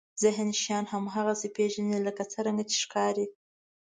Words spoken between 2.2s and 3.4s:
څرنګه چې ښکاري.